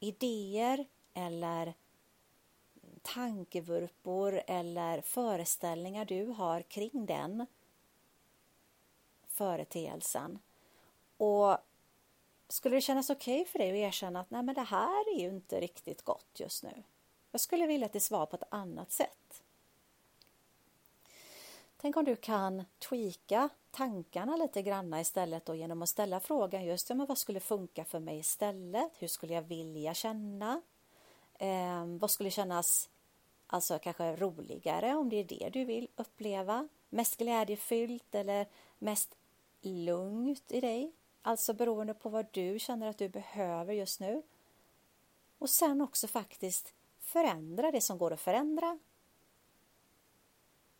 idéer 0.00 0.86
eller 1.14 1.74
tankevurpor 3.14 4.42
eller 4.46 5.00
föreställningar 5.00 6.04
du 6.04 6.26
har 6.26 6.62
kring 6.62 7.06
den 7.06 7.46
företeelsen? 9.26 10.38
Och 11.16 11.58
skulle 12.48 12.76
det 12.76 12.80
kännas 12.80 13.10
okej 13.10 13.40
okay 13.40 13.44
för 13.52 13.58
dig 13.58 13.70
att 13.70 13.88
erkänna 13.88 14.20
att 14.20 14.30
nej 14.30 14.42
men 14.42 14.54
det 14.54 14.60
här 14.60 15.14
är 15.14 15.20
ju 15.20 15.28
inte 15.28 15.60
riktigt 15.60 16.02
gott 16.02 16.40
just 16.40 16.62
nu. 16.62 16.82
Jag 17.32 17.40
skulle 17.40 17.66
vilja 17.66 17.86
att 17.86 17.92
det 17.92 18.10
var 18.10 18.26
på 18.26 18.36
ett 18.36 18.42
annat 18.48 18.92
sätt. 18.92 19.42
Tänk 21.76 21.96
om 21.96 22.04
du 22.04 22.16
kan 22.16 22.64
tweaka 22.78 23.48
tankarna 23.70 24.36
lite 24.36 24.62
granna 24.62 25.00
istället 25.00 25.46
då 25.46 25.54
genom 25.54 25.82
att 25.82 25.88
ställa 25.88 26.20
frågan 26.20 26.64
just 26.64 26.88
ja, 26.88 26.94
men 26.94 27.06
vad 27.06 27.18
skulle 27.18 27.40
funka 27.40 27.84
för 27.84 28.00
mig 28.00 28.18
istället? 28.18 28.92
Hur 28.98 29.08
skulle 29.08 29.34
jag 29.34 29.42
vilja 29.42 29.94
känna? 29.94 30.62
Eh, 31.34 31.86
vad 31.86 32.10
skulle 32.10 32.30
kännas 32.30 32.88
alltså 33.46 33.78
kanske 33.78 34.16
roligare 34.16 34.94
om 34.94 35.08
det 35.08 35.16
är 35.16 35.24
det 35.24 35.50
du 35.52 35.64
vill 35.64 35.88
uppleva? 35.96 36.68
Mest 36.88 37.16
glädjefyllt 37.16 38.14
eller 38.14 38.46
mest 38.78 39.16
lugnt 39.60 40.52
i 40.52 40.60
dig? 40.60 40.92
Alltså 41.22 41.54
beroende 41.54 41.94
på 41.94 42.08
vad 42.08 42.26
du 42.30 42.58
känner 42.58 42.88
att 42.88 42.98
du 42.98 43.08
behöver 43.08 43.74
just 43.74 44.00
nu. 44.00 44.22
Och 45.38 45.50
sen 45.50 45.80
också 45.80 46.08
faktiskt 46.08 46.74
förändra 47.00 47.70
det 47.70 47.80
som 47.80 47.98
går 47.98 48.12
att 48.12 48.20
förändra. 48.20 48.78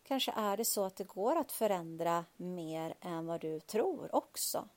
Kanske 0.03 0.31
är 0.31 0.57
det 0.57 0.65
så 0.65 0.83
att 0.83 0.95
det 0.95 1.07
går 1.07 1.35
att 1.35 1.51
förändra 1.51 2.25
mer 2.37 2.95
än 3.01 3.25
vad 3.25 3.41
du 3.41 3.59
tror 3.59 4.15
också. 4.15 4.67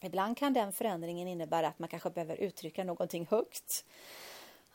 Ibland 0.00 0.36
kan 0.36 0.52
den 0.52 0.72
förändringen 0.72 1.28
innebära 1.28 1.68
att 1.68 1.78
man 1.78 1.88
kanske 1.88 2.10
behöver 2.10 2.36
uttrycka 2.36 2.84
någonting 2.84 3.26
högt. 3.30 3.84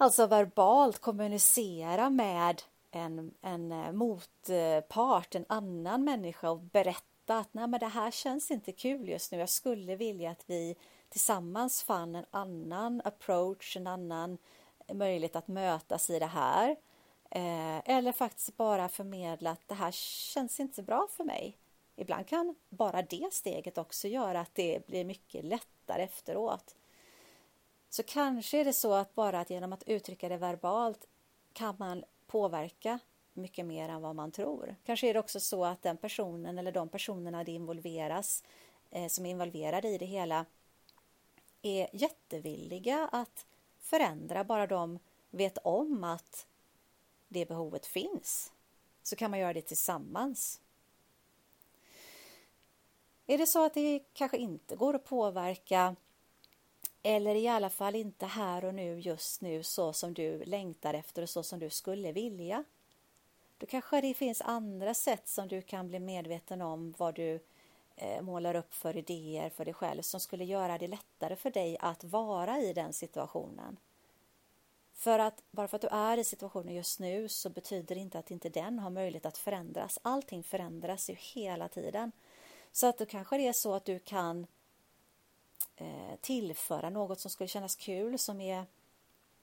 Alltså 0.01 0.27
verbalt 0.27 1.00
kommunicera 1.00 2.10
med 2.10 2.62
en, 2.91 3.34
en 3.41 3.72
eh, 3.72 3.91
motpart, 3.91 5.36
en 5.36 5.46
annan 5.50 6.03
människa 6.03 6.50
och 6.50 6.60
berätta 6.60 7.38
att 7.38 7.53
nej 7.53 7.67
men 7.67 7.79
det 7.79 7.88
här 7.88 8.12
känns 8.12 8.51
inte 8.51 8.72
kul 8.72 9.10
just 9.10 9.31
nu. 9.31 9.38
Jag 9.38 9.50
skulle 9.50 9.96
vilja 9.96 10.31
att 10.31 10.43
vi 10.48 10.75
tillsammans 11.10 11.84
fann 11.84 12.15
en 12.15 12.25
annan 12.31 13.01
approach, 13.05 13.77
en 13.77 13.88
annan 13.88 14.38
möjlighet 14.93 15.36
att 15.36 15.48
mötas 15.48 16.10
i 16.10 16.20
det 16.20 16.25
här. 16.25 16.70
Eh, 17.29 17.89
eller 17.89 18.12
faktiskt 18.12 18.58
bara 18.58 18.89
förmedla 18.89 19.51
att 19.51 19.67
det 19.67 19.75
här 19.75 19.91
känns 19.91 20.60
inte 20.60 20.84
bra 20.84 21.08
för 21.10 21.24
mig. 21.24 21.58
Ibland 21.96 22.27
kan 22.27 22.55
bara 22.70 23.01
det 23.01 23.29
steget 23.31 23.77
också 23.77 24.08
göra 24.08 24.39
att 24.39 24.55
det 24.55 24.88
blir 24.88 25.05
mycket 25.05 25.46
lättare 25.46 26.03
efteråt. 26.03 26.75
Så 27.92 28.04
kanske 28.04 28.60
är 28.60 28.66
det 28.66 28.74
så 28.74 28.94
att 28.94 29.16
bara 29.16 29.40
att 29.40 29.50
genom 29.50 29.74
att 29.74 29.84
uttrycka 29.84 30.30
det 30.30 30.38
verbalt 30.38 31.08
kan 31.54 31.76
man 31.80 32.04
påverka 32.28 33.00
mycket 33.34 33.66
mer 33.66 33.90
än 33.90 34.02
vad 34.02 34.16
man 34.16 34.32
tror. 34.32 34.76
Kanske 34.86 35.08
är 35.10 35.14
det 35.14 35.20
också 35.20 35.40
så 35.40 35.66
att 35.66 35.82
den 35.82 35.98
personen 35.98 36.58
eller 36.58 36.72
de 36.72 36.90
personerna 36.90 37.44
det 37.44 37.52
involveras 37.52 38.44
eh, 38.90 39.08
som 39.08 39.26
är 39.26 39.30
involverade 39.30 39.90
i 39.90 39.98
det 39.98 40.06
hela 40.06 40.46
är 41.62 41.90
jättevilliga 41.94 43.10
att 43.12 43.46
förändra 43.80 44.44
bara 44.44 44.68
de 44.68 45.00
vet 45.30 45.58
om 45.58 46.04
att 46.04 46.48
det 47.28 47.46
behovet 47.46 47.86
finns. 47.86 48.52
Så 49.04 49.16
kan 49.16 49.32
man 49.32 49.40
göra 49.40 49.54
det 49.54 49.62
tillsammans. 49.62 50.62
Är 53.28 53.38
det 53.38 53.48
så 53.48 53.66
att 53.66 53.74
det 53.74 54.04
kanske 54.14 54.38
inte 54.38 54.76
går 54.76 54.96
att 54.96 55.06
påverka 55.06 55.96
eller 57.03 57.36
i 57.36 57.48
alla 57.48 57.70
fall 57.70 57.96
inte 57.96 58.25
här 58.25 58.65
och 58.65 58.75
nu 58.75 59.00
just 59.00 59.41
nu 59.41 59.63
så 59.63 59.93
som 59.93 60.13
du 60.13 60.46
längtar 60.46 60.93
efter 60.93 61.22
och 61.22 61.29
så 61.29 61.43
som 61.43 61.60
du 61.60 61.70
skulle 61.70 62.12
vilja 62.12 62.63
då 63.62 63.67
kanske 63.67 64.01
det 64.01 64.13
finns 64.13 64.41
andra 64.41 64.93
sätt 64.93 65.27
som 65.27 65.48
du 65.48 65.62
kan 65.62 65.88
bli 65.88 66.00
medveten 66.00 66.62
om 66.62 66.93
vad 66.98 67.15
du 67.15 67.39
eh, 67.96 68.22
målar 68.22 68.55
upp 68.55 68.74
för 68.74 68.98
idéer 68.98 69.50
för 69.50 69.65
dig 69.65 69.74
själv 69.74 70.01
som 70.01 70.20
skulle 70.20 70.46
göra 70.46 70.77
det 70.77 70.88
lättare 70.88 71.36
för 71.36 71.51
dig 71.51 71.77
att 71.79 72.03
vara 72.03 72.60
i 72.60 72.74
den 72.74 72.93
situationen. 72.93 73.77
För 74.93 75.20
att 75.20 75.43
bara 75.51 75.67
för 75.67 75.75
att 75.75 75.81
du 75.81 75.88
är 75.88 76.17
i 76.17 76.24
situationen 76.24 76.75
just 76.75 77.00
nu 77.00 77.29
så 77.29 77.50
betyder 77.50 77.96
det 77.96 78.01
inte 78.01 78.20
att 78.20 78.31
inte 78.31 78.50
den 78.50 78.79
har 78.79 78.89
möjlighet 78.89 79.25
att 79.25 79.38
förändras. 79.38 80.00
Allting 80.01 80.43
förändras 80.43 81.10
ju 81.10 81.15
hela 81.20 81.67
tiden. 81.67 82.12
Så 82.72 82.88
att 82.88 82.98
då 82.98 83.05
kanske 83.05 83.38
det 83.38 83.48
är 83.48 83.53
så 83.53 83.74
att 83.74 83.86
du 83.86 84.00
kan 84.00 84.39
eh, 84.39 84.46
Eh, 85.82 86.16
tillföra 86.22 86.90
något 86.90 87.20
som 87.20 87.32
skulle 87.32 87.48
kännas 87.48 87.76
kul 87.76 88.20
som 88.20 88.42
är 88.42 88.66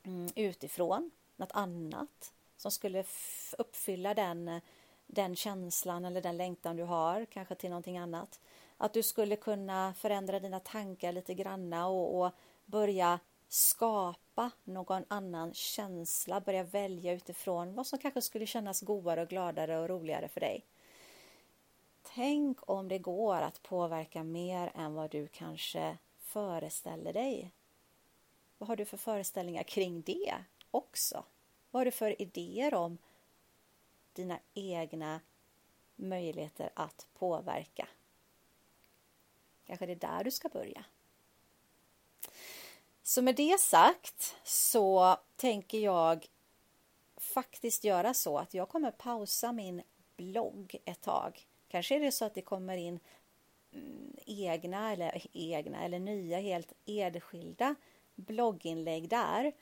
mm, 0.03 0.29
utifrån, 0.35 1.11
något 1.37 1.53
annat 1.53 2.33
som 2.57 2.71
skulle 2.71 3.05
uppfylla 3.59 4.15
den, 4.15 4.61
den 5.07 5.37
känslan 5.37 6.05
eller 6.05 6.23
den 6.23 6.37
längtan 6.37 6.77
du 6.77 6.83
har, 6.83 7.25
kanske 7.25 7.55
till 7.55 7.71
någonting 7.71 7.99
annat. 7.99 8.41
Att 8.77 8.93
du 8.93 9.03
skulle 9.03 9.37
kunna 9.37 9.95
förändra 9.95 10.41
dina 10.41 10.61
tankar 10.61 11.13
lite 11.13 11.35
granna 11.35 11.89
och, 11.89 12.21
och 12.21 12.33
börja 12.65 13.21
skapa 13.49 14.51
någon 14.65 15.05
annan 15.09 15.55
känsla, 15.55 16.41
börja 16.41 16.63
välja 16.63 17.13
utifrån 17.13 17.75
vad 17.75 17.87
som 17.87 17.99
kanske 17.99 18.23
skulle 18.23 18.47
kännas 18.47 18.81
godare 18.81 19.23
och 19.23 19.29
gladare 19.29 19.79
och 19.79 19.89
roligare 19.89 20.29
för 20.29 20.41
dig. 20.41 20.65
Tänk 22.15 22.71
om 22.71 22.89
det 22.89 22.99
går 22.99 23.37
att 23.37 23.63
påverka 23.63 24.23
mer 24.23 24.73
än 24.75 24.95
vad 24.95 25.11
du 25.11 25.29
kanske 25.29 25.97
föreställer 26.29 27.13
dig. 27.13 27.53
Vad 28.59 28.69
har 28.69 28.77
du 28.77 28.85
för 28.85 28.97
föreställningar 28.97 29.63
kring 29.63 30.03
det 30.03 30.45
också? 30.71 31.25
Vad 31.71 31.81
har 31.81 31.85
du 31.85 31.91
för 31.91 32.23
idéer 32.23 32.75
om 32.75 32.99
dina 34.13 34.39
egna 34.55 35.21
möjligheter 35.97 36.71
att 36.75 37.07
påverka? 37.15 37.89
Kanske 39.67 39.87
det 39.87 39.93
är 39.93 40.17
där 40.17 40.25
du 40.25 40.31
ska 40.31 40.49
börja. 40.49 40.85
Så 43.03 43.23
med 43.23 43.37
det 43.37 43.61
sagt 43.61 44.37
så 44.45 45.17
tänker 45.37 45.79
jag 45.79 46.27
faktiskt 47.17 47.85
göra 47.85 48.15
så 48.15 48.39
att 48.39 48.55
jag 48.55 48.69
kommer 48.69 48.91
pausa 48.91 49.53
min 49.53 49.83
blogg 50.17 50.77
ett 50.85 51.01
tag. 51.01 51.47
Kanske 51.69 51.97
är 51.97 52.01
det 52.01 52.13
så 52.13 52.25
att 52.25 52.35
det 52.35 52.43
kommer 52.43 52.77
in 52.77 53.01
egna 54.27 54.93
eller 54.93 55.27
egna 55.33 55.85
eller 55.85 55.99
nya 55.99 56.39
helt 56.39 56.73
enskilda 56.87 57.75
blogginlägg 58.15 59.09
där 59.09 59.53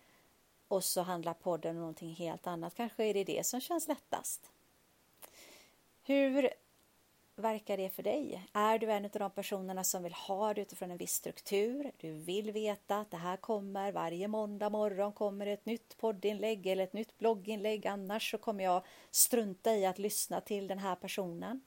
och 0.69 0.85
så 0.85 1.03
handlar 1.03 1.35
podden 1.35 1.71
om 1.71 1.81
någonting 1.81 2.15
helt 2.15 2.47
annat. 2.47 2.75
Kanske 2.75 3.05
är 3.05 3.15
det 3.15 3.25
det 3.25 3.47
som 3.47 3.61
känns 3.61 3.89
lättast. 3.89 4.53
Hur 6.03 6.51
verkar 7.37 7.77
det 7.77 7.89
för 7.89 8.03
dig? 8.03 8.49
Är 8.53 8.79
du 8.79 8.93
en 8.93 9.05
av 9.05 9.11
de 9.11 9.31
personerna 9.31 9.85
som 9.85 10.03
vill 10.03 10.13
ha 10.13 10.55
det 10.55 10.61
utifrån 10.61 10.91
en 10.91 10.97
viss 10.97 11.13
struktur? 11.13 11.93
Du 11.97 12.13
vill 12.13 12.53
veta 12.53 12.99
att 12.99 13.11
det 13.11 13.17
här 13.17 13.37
kommer 13.37 13.93
varje 13.93 14.29
måndag 14.29 14.71
morgon 14.71 15.13
kommer 15.13 15.47
ett 15.47 15.67
nytt 15.67 15.97
poddinlägg 15.97 16.67
eller 16.67 16.85
ett 16.85 16.93
nytt 16.93 17.19
blogginlägg. 17.19 17.87
Annars 17.87 18.31
så 18.31 18.39
kommer 18.39 18.65
jag 18.65 18.85
strunta 19.11 19.75
i 19.75 19.87
att 19.87 19.99
lyssna 19.99 20.41
till 20.41 20.67
den 20.67 20.79
här 20.79 20.97
personen 20.97 21.61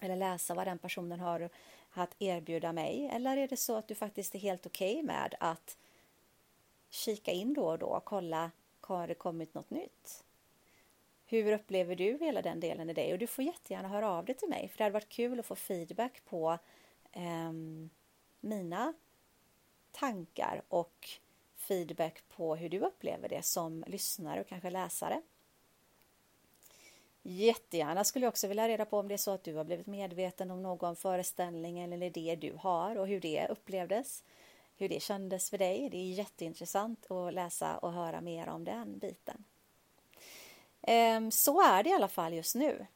eller 0.00 0.16
läsa 0.16 0.54
vad 0.54 0.66
den 0.66 0.78
personen 0.78 1.20
har 1.20 1.50
att 1.90 2.16
erbjuda 2.18 2.72
mig. 2.72 3.08
Eller 3.12 3.36
är 3.36 3.48
det 3.48 3.56
så 3.56 3.76
att 3.76 3.88
du 3.88 3.94
faktiskt 3.94 4.34
är 4.34 4.38
helt 4.38 4.66
okej 4.66 4.92
okay 4.92 5.02
med 5.02 5.34
att 5.40 5.76
kika 6.90 7.32
in 7.32 7.54
då 7.54 7.68
och 7.68 7.78
då 7.78 7.86
och 7.86 8.04
kolla 8.04 8.50
har 8.80 9.08
det 9.08 9.14
kommit 9.14 9.54
något 9.54 9.70
nytt? 9.70 10.24
Hur 11.26 11.52
upplever 11.52 11.96
du 11.96 12.18
hela 12.20 12.42
den 12.42 12.60
delen 12.60 12.90
i 12.90 12.92
dig? 12.92 13.12
Och 13.12 13.18
du 13.18 13.26
får 13.26 13.44
jättegärna 13.44 13.88
höra 13.88 14.10
av 14.10 14.24
dig 14.24 14.34
till 14.34 14.48
mig 14.48 14.68
för 14.68 14.78
det 14.78 14.84
hade 14.84 14.92
varit 14.92 15.08
kul 15.08 15.40
att 15.40 15.46
få 15.46 15.56
feedback 15.56 16.24
på 16.24 16.58
eh, 17.12 17.52
mina 18.40 18.94
tankar 19.92 20.62
och 20.68 21.08
feedback 21.56 22.22
på 22.28 22.56
hur 22.56 22.68
du 22.68 22.78
upplever 22.80 23.28
det 23.28 23.42
som 23.42 23.84
lyssnare 23.86 24.40
och 24.40 24.48
kanske 24.48 24.70
läsare. 24.70 25.22
Jättegärna 27.28 28.04
skulle 28.04 28.26
jag 28.26 28.30
också 28.30 28.48
vilja 28.48 28.68
reda 28.68 28.84
på 28.84 28.98
om 28.98 29.08
det 29.08 29.14
är 29.14 29.18
så 29.18 29.30
att 29.30 29.44
du 29.44 29.54
har 29.54 29.64
blivit 29.64 29.86
medveten 29.86 30.50
om 30.50 30.62
någon 30.62 30.96
föreställning 30.96 31.78
eller 31.78 32.06
idé 32.06 32.36
du 32.40 32.52
har 32.52 32.96
och 32.96 33.08
hur 33.08 33.20
det 33.20 33.48
upplevdes. 33.48 34.24
Hur 34.76 34.88
det 34.88 35.02
kändes 35.02 35.50
för 35.50 35.58
dig. 35.58 35.88
Det 35.90 35.96
är 35.96 36.12
jätteintressant 36.12 37.10
att 37.10 37.34
läsa 37.34 37.78
och 37.78 37.92
höra 37.92 38.20
mer 38.20 38.48
om 38.48 38.64
den 38.64 38.98
biten. 38.98 39.44
Ehm, 40.82 41.30
så 41.30 41.60
är 41.60 41.82
det 41.82 41.90
i 41.90 41.92
alla 41.92 42.08
fall 42.08 42.34
just 42.34 42.54
nu. 42.54 42.86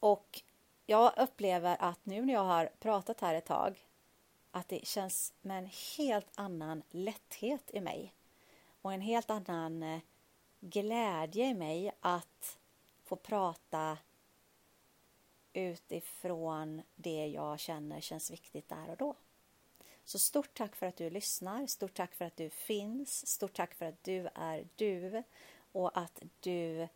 Och 0.00 0.42
jag 0.86 1.12
upplever 1.16 1.76
att 1.80 2.06
nu 2.06 2.24
när 2.24 2.34
jag 2.34 2.44
har 2.44 2.70
pratat 2.78 3.20
här 3.20 3.34
ett 3.34 3.46
tag 3.46 3.86
att 4.50 4.68
det 4.68 4.86
känns 4.86 5.32
med 5.42 5.58
en 5.58 5.70
helt 5.98 6.30
annan 6.34 6.82
lätthet 6.90 7.70
i 7.72 7.80
mig 7.80 8.14
och 8.82 8.92
en 8.92 9.00
helt 9.00 9.30
annan 9.30 9.82
eh, 9.82 10.00
glädje 10.60 11.46
i 11.46 11.54
mig 11.54 11.92
att 12.00 12.56
få 13.10 13.16
prata 13.16 13.98
utifrån 15.52 16.82
det 16.94 17.26
jag 17.26 17.60
känner 17.60 18.00
känns 18.00 18.30
viktigt 18.30 18.68
där 18.68 18.90
och 18.90 18.96
då. 18.96 19.14
Så 20.04 20.18
stort 20.18 20.54
tack 20.54 20.76
för 20.76 20.86
att 20.86 20.96
du 20.96 21.10
lyssnar, 21.10 21.66
stort 21.66 21.94
tack 21.94 22.14
för 22.14 22.24
att 22.24 22.36
du 22.36 22.50
finns, 22.50 23.26
stort 23.26 23.56
tack 23.56 23.74
för 23.74 23.86
att 23.86 24.04
du 24.04 24.28
är 24.34 24.68
du 24.76 25.22
och 25.72 25.98
att 25.98 26.22
du 26.40 26.88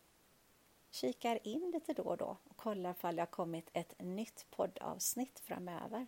kikar 0.91 1.47
in 1.47 1.71
lite 1.71 1.93
då 1.93 2.03
och 2.03 2.17
då 2.17 2.37
och 2.45 2.57
kollar 2.57 2.91
ifall 2.91 3.17
det 3.17 3.23
har 3.23 3.27
kommit 3.27 3.71
ett 3.73 3.95
nytt 3.99 4.47
poddavsnitt 4.51 5.41
framöver. 5.41 6.07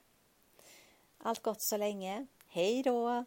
Allt 1.18 1.42
gott 1.42 1.60
så 1.60 1.76
länge. 1.76 2.26
Hej 2.46 2.82
då! 2.82 3.25